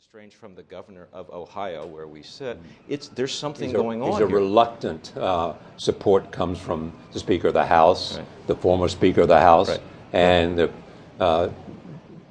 estranged 0.00 0.34
from 0.36 0.54
the 0.54 0.62
governor 0.62 1.08
of 1.12 1.28
Ohio, 1.28 1.84
where 1.84 2.06
we 2.06 2.22
sit. 2.22 2.58
It's 2.88 3.08
there's 3.08 3.34
something 3.34 3.68
a- 3.68 3.74
going 3.74 4.00
on. 4.00 4.14
a 4.14 4.16
here. 4.16 4.28
reluctant 4.28 5.14
uh, 5.14 5.52
support 5.76 6.32
comes 6.32 6.58
from 6.58 6.90
the 7.12 7.18
Speaker 7.18 7.48
of 7.48 7.52
the 7.54 7.66
House, 7.66 8.16
Right. 8.16 8.26
the 8.46 8.54
former 8.54 8.88
Speaker 8.88 9.20
of 9.20 9.28
the 9.28 9.38
House, 9.38 9.68
Right. 9.68 9.80
and 10.14 10.58
the 10.58 10.70
uh, 11.20 11.50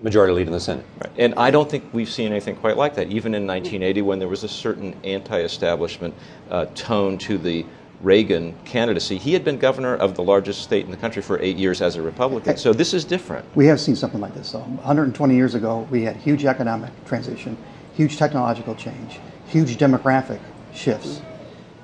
Majority 0.01 0.33
Leader 0.33 0.47
in 0.47 0.53
the 0.53 0.59
Senate. 0.59 0.83
Right. 0.99 1.11
And 1.19 1.35
I 1.35 1.51
don't 1.51 1.69
think 1.69 1.83
we've 1.93 2.09
seen 2.09 2.31
anything 2.31 2.55
quite 2.55 2.75
like 2.75 2.95
that. 2.95 3.11
Even 3.11 3.35
in 3.35 3.45
1980, 3.45 4.01
when 4.01 4.17
there 4.17 4.27
was 4.29 4.43
a 4.43 4.47
certain 4.49 4.95
anti-establishment 5.03 6.15
uh, 6.49 6.65
tone 6.73 7.19
to 7.19 7.37
the 7.37 7.67
Reagan 8.01 8.55
candidacy, 8.63 9.17
he 9.17 9.33
had 9.33 9.43
been 9.43 9.57
governor 9.57 9.95
of 9.95 10.15
the 10.15 10.23
largest 10.23 10.61
state 10.61 10.85
in 10.85 10.91
the 10.91 10.97
country 10.97 11.21
for 11.21 11.39
eight 11.41 11.57
years 11.57 11.81
as 11.81 11.97
a 11.97 12.01
Republican. 12.01 12.55
So 12.57 12.71
this 12.71 12.93
is 12.93 13.03
different. 13.03 13.45
We 13.55 13.65
have 13.65 13.79
seen 13.79 13.95
something 13.95 14.21
like 14.21 14.33
this. 14.33 14.47
So 14.47 14.59
120 14.59 15.35
years 15.35 15.53
ago, 15.53 15.87
we 15.91 16.03
had 16.03 16.15
huge 16.15 16.45
economic 16.45 16.91
transition, 17.05 17.57
huge 17.93 18.17
technological 18.17 18.73
change, 18.75 19.19
huge 19.47 19.77
demographic 19.77 20.39
shifts 20.73 21.21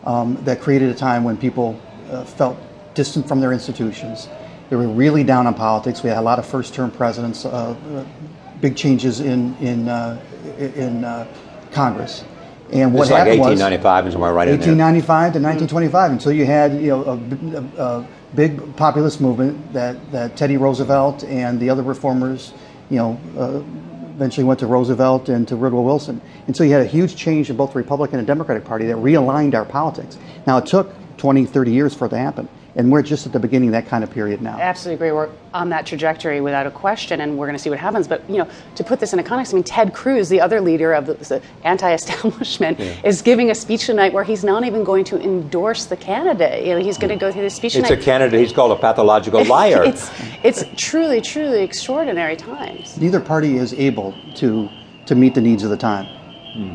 um, 0.06 0.42
that 0.46 0.62
created 0.62 0.90
a 0.90 0.94
time 0.94 1.24
when 1.24 1.36
people 1.36 1.80
uh, 2.10 2.24
felt 2.24 2.58
distant 2.94 3.28
from 3.28 3.42
their 3.42 3.52
institutions. 3.52 4.30
They 4.70 4.78
were 4.78 4.88
really 4.88 5.24
down 5.24 5.48
on 5.48 5.54
politics. 5.54 6.02
We 6.02 6.10
had 6.10 6.18
a 6.18 6.22
lot 6.22 6.40
of 6.40 6.46
first-term 6.46 6.92
presidents, 6.92 7.46
uh, 7.46 7.50
uh, 7.50 8.06
big 8.62 8.76
changes 8.76 9.20
in 9.20 9.56
in 9.58 9.90
uh, 9.90 10.20
in 10.58 11.04
uh, 11.04 11.28
Congress. 11.72 12.24
And 12.72 12.94
what 12.94 13.04
It's 13.04 13.12
like 13.12 13.20
happened 13.20 13.40
was 13.40 13.62
1895 13.62 14.06
and 14.06 14.12
somewhere 14.14 14.34
right 14.34 14.48
in 14.48 14.60
there. 14.60 14.74
1895 14.74 15.34
to 15.34 15.40
1925 15.40 16.12
until 16.12 16.32
you 16.32 16.46
had 16.46 16.74
you 16.82 16.88
know 16.88 17.04
a, 17.04 17.82
a, 17.82 18.00
a 18.00 18.08
big 18.36 18.76
populist 18.76 19.22
movement 19.22 19.74
that, 19.74 20.12
that 20.12 20.36
Teddy 20.36 20.58
Roosevelt 20.58 21.24
and 21.24 21.60
the 21.60 21.70
other 21.70 21.84
reformers 21.84 22.54
you 22.90 22.98
know 22.98 23.20
uh, 23.38 23.62
eventually 24.16 24.46
went 24.46 24.60
to 24.62 24.68
Roosevelt 24.68 25.30
and 25.30 25.48
to 25.48 25.56
Woodrow 25.56 25.82
Wilson 25.82 26.22
until 26.48 26.66
you 26.66 26.72
had 26.72 26.82
a 26.82 26.88
huge 26.88 27.16
change 27.16 27.50
in 27.50 27.56
both 27.56 27.74
the 27.74 27.78
Republican 27.78 28.18
and 28.18 28.28
Democratic 28.28 28.66
Party 28.66 28.86
that 28.86 28.98
realigned 28.98 29.54
our 29.54 29.66
politics. 29.66 30.18
Now 30.48 30.58
it 30.58 30.66
took 30.66 30.94
20 31.18 31.46
30 31.46 31.72
years 31.72 31.94
for 31.94 32.08
it 32.08 32.10
to 32.10 32.18
happen 32.18 32.50
and 32.76 32.92
we're 32.92 33.02
just 33.02 33.26
at 33.26 33.32
the 33.32 33.40
beginning 33.40 33.70
of 33.70 33.74
that 33.74 33.88
kind 33.88 34.04
of 34.04 34.12
period 34.12 34.42
now. 34.42 34.58
absolutely 34.60 34.96
agree. 35.08 35.12
We're 35.16 35.30
on 35.54 35.70
that 35.70 35.86
trajectory 35.86 36.42
without 36.42 36.68
a 36.68 36.72
question, 36.72 37.22
and 37.22 37.38
we're 37.38 37.46
going 37.46 37.58
to 37.58 37.62
see 37.64 37.70
what 37.70 37.80
happens. 37.80 38.08
But 38.08 38.30
you 38.30 38.38
know, 38.38 38.50
to 38.76 38.84
put 38.84 39.00
this 39.00 39.14
into 39.14 39.24
context, 39.24 39.54
I 39.54 39.56
mean, 39.56 39.64
Ted 39.64 39.94
Cruz, 39.94 40.28
the 40.28 40.42
other 40.42 40.60
leader 40.60 40.94
of 40.94 41.06
the, 41.06 41.14
the 41.14 41.42
anti-establishment, 41.64 42.80
is 43.04 43.22
giving 43.22 43.50
a 43.52 43.56
speech 43.56 43.86
tonight 43.86 44.12
where 44.12 44.24
he's 44.24 44.44
not 44.44 44.66
even 44.66 44.84
going 44.84 45.06
to 45.06 45.20
endorse 45.22 45.86
the 45.86 45.98
candidate. 45.98 46.66
You 46.66 46.76
know, 46.76 46.80
he's 46.80 46.98
going 46.98 47.12
to 47.12 47.16
go 47.16 47.32
through 47.32 47.44
the 47.44 47.50
speech 47.50 47.76
It's 47.76 47.90
a 47.90 47.98
candidate 47.98 48.40
he's 48.40 48.52
called 48.52 48.72
a 48.72 48.82
pathological 48.82 49.44
liar. 49.56 49.84
it's 49.84 50.12
it's 50.44 50.66
truly, 50.76 51.22
truly 51.22 51.64
extraordinary 51.64 52.36
times. 52.36 52.98
Neither 52.98 53.22
party 53.22 53.58
is 53.58 53.74
able 53.74 54.14
to 54.36 54.70
to 55.06 55.16
meet 55.16 55.34
the 55.34 55.42
needs 55.42 55.64
of 55.64 55.70
the 55.70 55.78
time. 55.78 56.08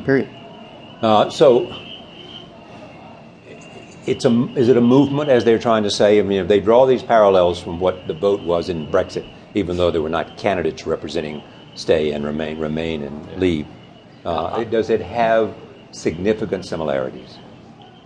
Period. 0.04 0.28
Uh, 1.02 1.30
so, 1.30 1.74
it's 4.06 4.24
a, 4.24 4.48
is 4.54 4.68
it 4.68 4.76
a 4.76 4.80
movement, 4.80 5.30
as 5.30 5.44
they're 5.44 5.58
trying 5.58 5.82
to 5.82 5.90
say? 5.90 6.18
I 6.18 6.22
mean, 6.22 6.40
if 6.40 6.48
they 6.48 6.60
draw 6.60 6.86
these 6.86 7.02
parallels 7.02 7.60
from 7.60 7.80
what 7.80 8.06
the 8.06 8.14
vote 8.14 8.40
was 8.42 8.68
in 8.68 8.86
Brexit, 8.86 9.28
even 9.54 9.76
though 9.76 9.90
there 9.90 10.02
were 10.02 10.08
not 10.08 10.36
candidates 10.36 10.86
representing 10.86 11.42
stay 11.74 12.12
and 12.12 12.24
remain, 12.24 12.58
remain 12.58 13.02
and 13.02 13.40
leave, 13.40 13.66
uh, 14.24 14.64
does 14.64 14.90
it 14.90 15.00
have 15.00 15.54
significant 15.92 16.64
similarities? 16.64 17.38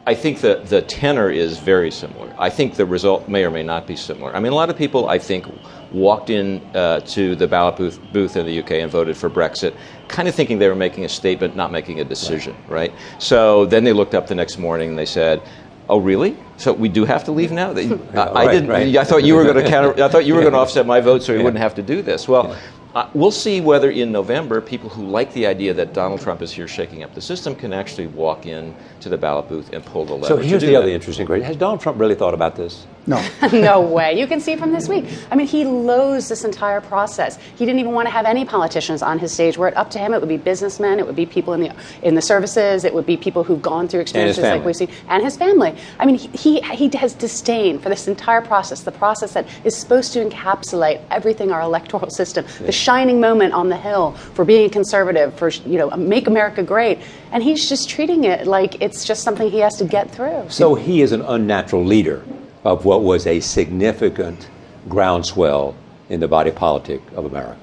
I 0.07 0.15
think 0.15 0.41
the, 0.41 0.57
the 0.57 0.83
tenor 0.83 1.31
is 1.31 1.59
very 1.59 1.91
similar. 1.91 2.35
I 2.39 2.51
think 2.51 2.75
the 2.75 2.85
result 2.85 3.27
may 3.27 3.43
or 3.43 3.51
may 3.51 3.63
not 3.63 3.87
be 3.87 3.97
similar. 3.97 4.37
I 4.37 4.41
mean, 4.41 4.53
a 4.53 4.55
lot 4.55 4.69
of 4.69 4.77
people, 4.77 5.09
I 5.09 5.19
think, 5.19 5.47
walked 5.93 6.29
in 6.29 6.61
uh, 6.77 7.01
to 7.01 7.35
the 7.37 7.47
ballot 7.47 7.77
booth, 7.77 7.99
booth 8.13 8.37
in 8.37 8.45
the 8.45 8.59
UK 8.59 8.73
and 8.73 8.91
voted 8.91 9.17
for 9.17 9.31
Brexit, 9.31 9.75
kind 10.09 10.29
of 10.29 10.35
thinking 10.35 10.59
they 10.59 10.69
were 10.69 10.75
making 10.75 11.07
a 11.07 11.09
statement, 11.09 11.57
not 11.57 11.73
making 11.73 12.01
a 12.01 12.05
decision, 12.05 12.55
right? 12.69 12.93
So 13.19 13.65
then 13.65 13.85
they 13.85 13.95
looked 13.95 14.15
up 14.15 14.27
the 14.27 14.35
next 14.35 14.59
morning 14.59 14.91
and 14.91 14.99
they 14.99 15.07
said, 15.07 15.41
"Oh, 15.89 15.99
really? 15.99 16.37
So 16.57 16.73
we 16.73 16.89
do 16.89 17.05
have 17.05 17.25
to 17.25 17.33
leave 17.33 17.53
now?" 17.53 17.71
I, 17.73 17.73
I 17.73 18.45
Right, 18.47 18.51
didn't. 18.53 18.69
right. 18.69 18.97
I 18.97 19.05
thought 19.05 19.25
you 19.25 19.35
were 19.35 19.45
going 19.45 19.63
to 19.65 19.69
counter. 19.71 20.03
I 20.03 20.09
thought 20.09 20.25
you 20.25 20.35
were 20.35 20.41
going 20.41 20.53
to 20.59 20.59
offset 20.59 20.87
my 20.87 21.01
vote, 21.01 21.23
so 21.23 21.33
we 21.33 21.39
Yeah. 21.39 21.45
wouldn't 21.45 21.63
have 21.63 21.75
to 21.77 21.83
do 21.83 22.03
this. 22.03 22.29
Well. 22.29 22.57
Uh, 22.95 23.11
we'll 23.13 23.33
see 23.33 23.61
whether 23.61 23.91
in 23.91 24.13
November 24.13 24.61
people 24.61 24.89
who 24.89 25.05
like 25.05 25.33
the 25.33 25.47
idea 25.47 25.75
that 25.75 25.93
Donald 25.93 26.21
Trump 26.21 26.41
is 26.43 26.53
here 26.53 26.69
shaking 26.69 27.03
up 27.03 27.13
the 27.13 27.21
system 27.21 27.57
can 27.57 27.73
actually 27.73 28.07
walk 28.07 28.47
in 28.47 28.73
to 29.01 29.09
the 29.09 29.19
ballot 29.19 29.49
booth 29.49 29.73
and 29.73 29.85
pull 29.85 30.05
the 30.05 30.15
lever. 30.15 30.27
So 30.27 30.37
to 30.37 30.45
here's 30.45 30.61
do 30.61 30.67
the 30.67 30.73
that. 30.75 30.83
other 30.83 30.89
interesting 30.91 31.27
question. 31.27 31.45
Has 31.45 31.57
Donald 31.57 31.81
Trump 31.81 31.99
really 31.99 32.15
thought 32.15 32.35
about 32.35 32.55
this? 32.55 32.87
No. 33.07 33.23
no 33.53 33.81
way. 33.81 34.19
You 34.19 34.27
can 34.27 34.41
see 34.41 34.57
from 34.57 34.73
this 34.73 34.89
week. 34.89 35.07
I 35.31 35.35
mean, 35.35 35.47
he 35.47 35.65
loathes 35.65 36.29
this 36.29 36.45
entire 36.45 36.81
process. 36.81 37.37
He 37.57 37.67
didn't 37.67 37.81
even 37.81 37.93
want 37.93 38.07
to 38.07 38.11
have 38.13 38.27
any 38.27 38.45
politicians 38.45 39.03
on 39.03 39.19
his 39.19 39.33
stage. 39.33 39.59
Were 39.59 39.69
it 39.69 39.77
up 39.77 39.91
to 39.91 39.99
him, 39.99 40.15
it 40.15 40.21
would 40.21 40.29
be 40.29 40.37
businessmen, 40.37 40.99
it 40.99 41.07
would 41.07 41.17
be 41.17 41.27
people 41.27 41.53
in 41.53 41.61
the 41.61 41.75
in 42.03 42.15
the 42.15 42.23
services, 42.23 42.85
it 42.85 42.95
would 42.95 43.07
be 43.07 43.17
people 43.17 43.45
who've 43.45 43.61
gone 43.61 43.89
through 43.89 44.01
experiences 44.01 44.45
like 44.45 44.65
we've 44.65 44.77
seen, 44.77 44.91
and 45.09 45.23
his 45.23 45.37
family. 45.37 45.77
I 45.99 46.07
mean, 46.07 46.17
he, 46.17 46.29
he 46.29 46.61
he 46.61 46.97
has 46.97 47.15
disdain 47.15 47.79
for 47.79 47.89
this 47.89 48.09
entire 48.09 48.41
process, 48.41 48.83
the 48.83 48.93
process 48.93 49.33
that 49.35 49.47
is 49.65 49.77
supposed 49.77 50.13
to 50.13 50.25
encapsulate 50.25 51.03
everything 51.11 51.51
our 51.51 51.61
electoral 51.61 52.11
system, 52.11 52.47
the 52.61 52.73
shining 52.85 53.19
moment 53.21 53.55
on 53.55 53.69
the 53.69 53.77
hill 53.77 54.13
for 54.35 54.45
being 54.45 54.67
a 54.67 54.71
conservative, 54.71 55.35
for 55.35 55.49
you 55.49 55.79
know, 55.79 55.91
make 55.91 56.27
America 56.27 56.63
great, 56.63 56.99
and 57.33 57.43
he's 57.43 57.69
just 57.69 57.89
treating 57.89 58.25
it 58.25 58.47
like 58.47 58.81
it's 58.83 59.05
just 59.05 59.23
something 59.23 59.51
he 59.51 59.59
has 59.59 59.77
to 59.77 59.85
get 59.85 60.11
through. 60.11 60.45
So 60.51 60.75
he 60.75 61.01
is 61.01 61.13
an 61.13 61.23
unnatural 61.23 61.85
leader 61.85 62.23
of 62.63 62.85
what 62.85 63.03
was 63.03 63.27
a 63.27 63.41
significant 63.41 64.49
groundswell 64.89 65.75
in 66.11 66.21
the 66.21 66.29
body 66.29 66.51
politic 66.51 67.01
of 67.17 67.25
America. 67.25 67.59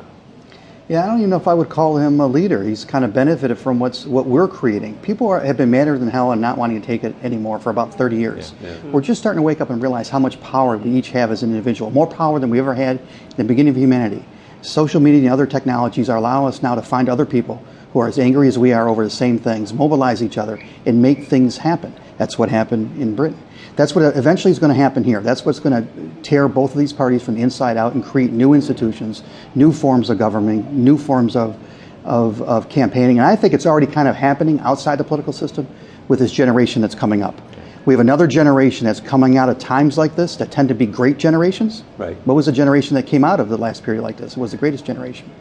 Yeah, 0.89 1.03
I 1.03 1.07
don't 1.07 1.19
even 1.19 1.29
know 1.29 1.37
if 1.37 1.47
I 1.47 1.53
would 1.53 1.69
call 1.69 1.95
him 1.95 2.19
a 2.19 2.27
leader. 2.27 2.63
He's 2.63 2.83
kind 2.83 3.05
of 3.05 3.13
benefited 3.13 3.57
from 3.57 3.79
what's 3.79 4.05
what 4.05 4.25
we're 4.25 4.47
creating. 4.47 4.97
People 4.97 5.29
are, 5.29 5.39
have 5.39 5.55
been 5.55 5.71
madder 5.71 5.97
than 5.97 6.09
hell 6.09 6.33
and 6.33 6.41
not 6.41 6.57
wanting 6.57 6.81
to 6.81 6.85
take 6.85 7.05
it 7.05 7.15
anymore 7.23 7.59
for 7.59 7.69
about 7.69 7.93
30 7.93 8.17
years. 8.17 8.53
We're 8.91 8.99
just 8.99 9.21
starting 9.21 9.37
to 9.37 9.43
wake 9.43 9.61
up 9.61 9.69
and 9.69 9.81
realize 9.81 10.09
how 10.09 10.19
much 10.19 10.41
power 10.41 10.75
we 10.77 10.91
each 10.91 11.11
have 11.11 11.31
as 11.31 11.43
an 11.43 11.51
individual. 11.51 11.91
More 11.91 12.07
power 12.07 12.39
than 12.39 12.49
we 12.49 12.59
ever 12.59 12.73
had 12.73 12.97
in 12.99 13.37
the 13.37 13.45
beginning 13.45 13.69
of 13.69 13.77
humanity. 13.77 14.25
Social 14.61 14.99
media 14.99 15.21
and 15.21 15.29
other 15.29 15.45
technologies 15.45 16.09
allowing 16.09 16.47
us 16.47 16.61
now 16.61 16.75
to 16.75 16.81
find 16.81 17.09
other 17.09 17.25
people 17.25 17.63
who 17.93 17.99
are 17.99 18.07
as 18.07 18.19
angry 18.19 18.47
as 18.47 18.57
we 18.57 18.71
are 18.73 18.87
over 18.87 19.03
the 19.03 19.09
same 19.09 19.37
things, 19.37 19.73
mobilize 19.73 20.23
each 20.23 20.37
other, 20.37 20.63
and 20.85 21.01
make 21.01 21.25
things 21.25 21.57
happen. 21.57 21.93
That's 22.17 22.37
what 22.37 22.49
happened 22.49 23.01
in 23.01 23.15
Britain. 23.15 23.41
That's 23.75 23.95
what 23.95 24.15
eventually 24.15 24.51
is 24.51 24.59
going 24.59 24.69
to 24.69 24.79
happen 24.79 25.03
here. 25.03 25.21
That's 25.21 25.45
what's 25.45 25.59
going 25.59 25.85
to 25.85 26.21
tear 26.23 26.47
both 26.47 26.71
of 26.71 26.77
these 26.77 26.93
parties 26.93 27.23
from 27.23 27.35
the 27.35 27.41
inside 27.41 27.77
out 27.77 27.93
and 27.93 28.03
create 28.03 28.31
new 28.31 28.53
institutions, 28.53 29.23
new 29.55 29.71
forms 29.73 30.09
of 30.09 30.17
government, 30.17 30.71
new 30.71 30.97
forms 30.97 31.35
of, 31.35 31.57
of, 32.03 32.41
of 32.43 32.69
campaigning. 32.69 33.17
And 33.17 33.25
I 33.25 33.35
think 33.35 33.53
it's 33.53 33.65
already 33.65 33.87
kind 33.87 34.07
of 34.07 34.15
happening 34.15 34.59
outside 34.59 34.97
the 34.97 35.03
political 35.03 35.33
system 35.33 35.67
with 36.07 36.19
this 36.19 36.31
generation 36.31 36.81
that's 36.81 36.95
coming 36.95 37.23
up. 37.23 37.41
We 37.85 37.93
have 37.93 38.01
another 38.01 38.27
generation 38.27 38.85
that's 38.85 38.99
coming 38.99 39.37
out 39.37 39.49
of 39.49 39.57
times 39.57 39.97
like 39.97 40.15
this 40.15 40.35
that 40.35 40.51
tend 40.51 40.69
to 40.69 40.75
be 40.75 40.85
great 40.85 41.17
generations. 41.17 41.83
Right. 41.97 42.15
What 42.25 42.35
was 42.35 42.45
the 42.45 42.51
generation 42.51 42.95
that 42.95 43.07
came 43.07 43.23
out 43.23 43.39
of 43.39 43.49
the 43.49 43.57
last 43.57 43.83
period 43.83 44.03
like 44.03 44.17
this? 44.17 44.33
It 44.33 44.39
was 44.39 44.51
the 44.51 44.57
greatest 44.57 44.85
generation. 44.85 45.31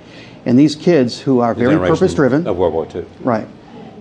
And 0.46 0.58
these 0.58 0.74
kids 0.74 1.20
who 1.20 1.40
are 1.40 1.54
very 1.54 1.76
purpose 1.76 2.14
driven. 2.14 2.46
Of 2.46 2.56
World 2.56 2.72
War 2.72 2.88
II. 2.94 3.04
Right. 3.20 3.46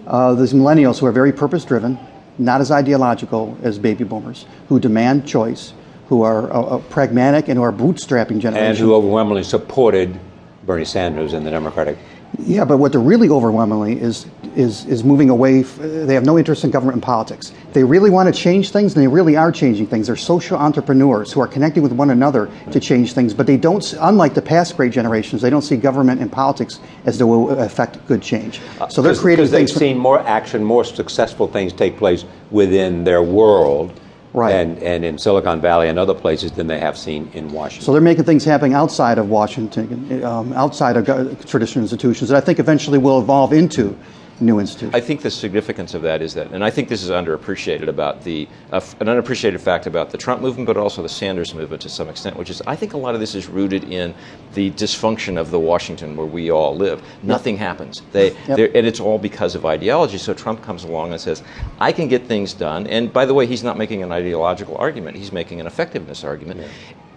Uh, 0.08 0.34
these 0.36 0.54
millennials 0.54 1.00
who 1.00 1.06
are 1.06 1.12
very 1.12 1.34
purpose 1.34 1.66
driven, 1.66 2.00
not 2.38 2.62
as 2.62 2.72
ideological 2.72 3.58
as 3.62 3.78
baby 3.78 4.06
boomers, 4.06 4.46
who 4.70 4.80
demand 4.80 5.28
choice, 5.28 5.74
who 6.08 6.24
are 6.24 6.52
uh, 6.52 6.62
uh, 6.62 6.78
pragmatic 6.90 7.50
and 7.50 7.58
who 7.58 7.64
are 7.64 7.74
bootstrapping 7.74 8.40
generation. 8.40 8.70
And 8.70 8.78
who 8.78 8.96
overwhelmingly 8.96 9.44
supported 9.44 10.20
Bernie 10.66 10.86
Sanders 10.86 11.34
and 11.34 11.46
the 11.46 11.52
Democratic. 11.52 11.98
Yeah, 12.46 12.66
but 12.66 12.78
what 12.78 12.92
they're 12.92 13.02
really 13.02 13.30
overwhelmingly 13.30 14.00
is 14.00 14.26
is 14.56 14.86
is 14.86 15.04
moving 15.04 15.30
away. 15.30 15.62
F- 15.62 15.78
they 15.78 16.14
have 16.14 16.26
no 16.26 16.38
interest 16.38 16.64
in 16.64 16.72
government 16.72 16.96
and 16.96 17.04
politics. 17.04 17.54
They 17.74 17.84
really 17.84 18.10
want 18.10 18.34
to 18.34 18.42
change 18.42 18.72
things, 18.72 18.96
and 18.96 19.04
they 19.04 19.08
really 19.08 19.36
are 19.36 19.52
changing 19.52 19.88
things. 19.88 20.08
They're 20.08 20.16
social 20.16 20.58
entrepreneurs 20.58 21.32
who 21.32 21.40
are 21.42 21.48
connecting 21.48 21.84
with 21.84 21.92
one 21.92 22.10
another 22.10 22.50
to 22.72 22.80
change 22.80 23.14
things. 23.14 23.34
But 23.34 23.46
they 23.46 23.58
don't, 23.58 23.94
unlike 24.00 24.34
the 24.34 24.42
past 24.42 24.76
great 24.76 24.92
generations, 24.92 25.42
they 25.42 25.50
don't 25.50 25.62
see 25.62 25.78
government 25.78 26.22
and 26.22 26.32
politics 26.32 26.80
as 27.06 27.18
they 27.18 27.26
will 27.26 27.52
affect 27.60 28.06
good 28.08 28.22
change. 28.22 28.62
Uh, 28.80 28.88
so 28.88 29.02
they're 29.02 29.16
creating 29.16 29.46
because 29.46 29.52
they've 29.52 29.70
seen 29.70 29.98
more 29.98 30.20
action, 30.22 30.64
more 30.64 30.84
successful 30.84 31.48
things 31.48 31.74
take 31.74 31.98
place 31.98 32.26
within 32.52 33.04
their 33.04 33.22
world, 33.22 34.00
Right. 34.32 34.54
and, 34.54 34.78
and 34.84 35.04
in 35.04 35.18
Silicon 35.18 35.60
Valley 35.60 35.90
and 35.90 35.98
other 35.98 36.14
places 36.14 36.52
than 36.52 36.68
they 36.68 36.80
have 36.80 36.98
seen 36.98 37.32
in 37.34 37.52
Washington. 37.52 37.86
So 37.86 37.94
they're 37.94 38.02
making 38.02 38.26
things 38.26 38.46
happen 38.46 38.74
outside 38.74 39.18
of 39.18 39.30
Washington, 39.30 40.24
um, 40.24 40.54
outside 40.54 40.98
of 40.98 41.46
traditional 41.48 41.84
institutions 41.84 42.30
that 42.30 42.38
I 42.38 42.46
think 42.46 42.60
eventually 42.60 43.00
will 43.00 43.20
evolve 43.20 43.54
into 43.54 43.98
new 44.42 44.60
institutions. 44.60 44.96
I 44.96 45.02
think 45.02 45.22
the 45.22 45.32
significance 45.32 45.94
of 45.94 46.02
that 46.04 46.22
is 46.22 46.34
that, 46.34 46.52
and 46.52 46.64
I 46.64 46.70
think 46.70 46.90
this 46.90 47.04
is 47.04 47.10
underappreciated 47.10 47.88
about 47.88 48.24
the 48.24 48.48
uh, 48.72 48.82
an 49.00 49.10
unappreciated 49.10 49.60
fact 49.62 49.88
about 49.88 50.12
the 50.12 50.18
Trump 50.18 50.42
movement, 50.42 50.68
but 50.68 50.78
also 50.78 51.02
the 51.02 51.10
Sanders 51.10 51.54
movement 51.54 51.82
to 51.82 51.90
some 51.90 52.10
extent, 52.10 52.36
which 52.38 52.50
is 52.50 52.62
I 52.68 52.76
think 52.76 52.94
a 52.94 52.98
lot 52.98 53.14
of 53.14 53.20
this 53.20 53.36
is 53.36 53.48
rooted 53.48 53.86
in 53.86 54.14
the 54.54 54.72
dysfunction 54.72 55.38
of 55.40 55.52
the 55.52 55.60
Washington 55.60 56.16
where 56.16 56.26
we 56.26 56.52
all 56.52 56.76
live. 56.76 57.02
Nothing 57.24 57.58
happens, 57.58 58.02
they, 58.12 58.32
Yep. 58.48 58.72
and 58.76 58.88
it's 58.88 59.00
all 59.00 59.18
because 59.18 59.56
of 59.56 59.66
ideology. 59.66 60.18
So 60.18 60.34
Trump 60.34 60.64
comes 60.64 60.84
along 60.84 61.12
and 61.12 61.22
says, 61.22 61.44
"I 61.80 61.92
can 61.92 62.08
get 62.08 62.26
things 62.26 62.54
done." 62.54 62.88
And 62.88 63.12
by 63.12 63.26
the 63.26 63.34
way, 63.34 63.46
he's 63.46 63.64
not 63.64 63.78
making 63.78 64.04
an 64.04 64.12
ideological 64.12 64.76
argument; 64.78 65.18
he's 65.18 65.32
making 65.32 65.60
an 65.60 65.68
effectiveness 65.68 66.24
argument. 66.24 66.62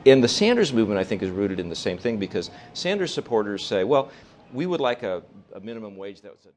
And 0.04 0.22
the 0.22 0.28
Sanders 0.28 0.72
movement, 0.72 0.98
I 0.98 1.04
think, 1.04 1.22
is 1.22 1.30
rooted 1.30 1.60
in 1.60 1.68
the 1.68 1.76
same 1.76 1.96
thing 1.96 2.16
because 2.18 2.50
Sanders 2.74 3.12
supporters 3.14 3.64
say, 3.64 3.84
"Well." 3.84 4.10
We 4.54 4.66
would 4.66 4.82
like 4.82 5.02
a, 5.02 5.22
a 5.54 5.60
minimum 5.60 5.96
wage 5.96 6.20
that 6.20 6.30
was 6.36 6.44
a 6.44 6.50